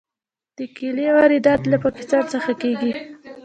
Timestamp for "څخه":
2.33-2.51